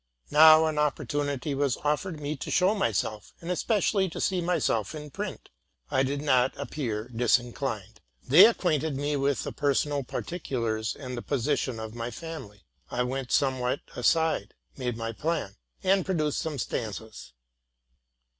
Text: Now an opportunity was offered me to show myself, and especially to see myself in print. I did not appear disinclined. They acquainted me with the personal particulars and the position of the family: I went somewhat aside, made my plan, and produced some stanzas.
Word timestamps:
Now 0.31 0.65
an 0.65 0.79
opportunity 0.79 1.53
was 1.53 1.77
offered 1.77 2.19
me 2.19 2.35
to 2.35 2.49
show 2.49 2.73
myself, 2.73 3.33
and 3.39 3.51
especially 3.51 4.09
to 4.09 4.19
see 4.19 4.41
myself 4.41 4.95
in 4.95 5.11
print. 5.11 5.49
I 5.91 6.01
did 6.01 6.23
not 6.23 6.57
appear 6.57 7.07
disinclined. 7.09 8.01
They 8.27 8.47
acquainted 8.47 8.97
me 8.97 9.15
with 9.15 9.43
the 9.43 9.51
personal 9.51 10.01
particulars 10.01 10.95
and 10.95 11.15
the 11.15 11.21
position 11.21 11.79
of 11.79 11.93
the 11.93 12.11
family: 12.11 12.63
I 12.89 13.03
went 13.03 13.31
somewhat 13.31 13.81
aside, 13.95 14.55
made 14.75 14.97
my 14.97 15.11
plan, 15.11 15.57
and 15.83 16.03
produced 16.03 16.39
some 16.39 16.57
stanzas. 16.57 17.33